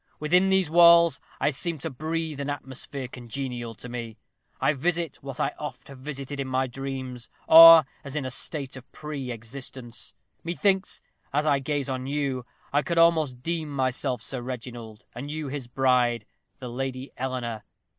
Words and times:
Within 0.19 0.49
these 0.49 0.67
halls 0.69 1.19
I 1.39 1.51
seem 1.51 1.77
to 1.77 1.91
breathe 1.91 2.39
an 2.39 2.49
atmosphere 2.49 3.07
congenial 3.07 3.75
to 3.75 3.87
me. 3.87 4.17
I 4.59 4.73
visit 4.73 5.17
what 5.21 5.39
I 5.39 5.53
oft 5.59 5.89
have 5.89 5.99
visited 5.99 6.39
in 6.39 6.47
my 6.47 6.65
dreams; 6.65 7.29
or 7.47 7.85
as 8.03 8.15
in 8.15 8.25
a 8.25 8.31
state 8.31 8.75
of 8.75 8.91
pre 8.91 9.29
existence. 9.29 10.15
Methinks, 10.43 11.01
as 11.31 11.45
I 11.45 11.59
gaze 11.59 11.87
on 11.87 12.07
you, 12.07 12.47
I 12.73 12.81
could 12.81 12.97
almost 12.97 13.43
deem 13.43 13.69
myself 13.69 14.23
Sir 14.23 14.41
Reginald, 14.41 15.05
and 15.13 15.29
you 15.29 15.49
his 15.49 15.67
bride, 15.67 16.25
the 16.57 16.67
Lady 16.69 17.11
Eleanor. 17.15 17.63